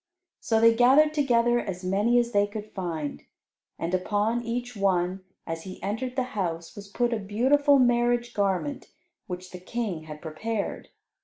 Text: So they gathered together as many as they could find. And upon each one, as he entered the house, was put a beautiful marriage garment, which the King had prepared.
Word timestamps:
So 0.39 0.59
they 0.59 0.73
gathered 0.73 1.13
together 1.13 1.59
as 1.59 1.83
many 1.85 2.17
as 2.17 2.31
they 2.31 2.47
could 2.47 2.73
find. 2.73 3.21
And 3.77 3.93
upon 3.93 4.41
each 4.43 4.75
one, 4.75 5.23
as 5.45 5.61
he 5.61 5.79
entered 5.83 6.15
the 6.15 6.23
house, 6.33 6.75
was 6.75 6.87
put 6.87 7.13
a 7.13 7.19
beautiful 7.19 7.77
marriage 7.77 8.33
garment, 8.33 8.87
which 9.27 9.51
the 9.51 9.59
King 9.59 10.05
had 10.05 10.19
prepared. 10.19 10.89